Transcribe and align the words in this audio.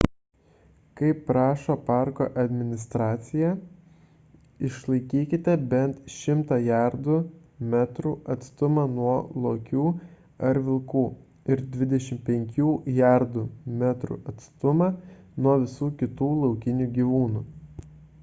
kaip 0.99 1.17
prašo 1.25 1.73
parko 1.89 2.25
administracija 2.43 3.49
išlaikykite 4.69 5.53
bent 5.73 5.99
100 6.13 6.57
jardų 6.69 7.19
/ 7.43 7.69
metrų 7.75 8.13
atstumą 8.37 8.87
nuo 8.95 9.13
lokių 9.45 9.85
ar 10.51 10.61
vilkų 10.71 11.05
ir 11.57 11.63
25 11.77 12.59
jardų 13.03 13.45
/ 13.61 13.79
metrų 13.85 14.19
atstumą 14.35 14.91
nuo 15.47 15.57
visų 15.67 15.95
kitų 16.03 16.35
laukinių 16.45 16.89
gyvūnų 17.01 17.47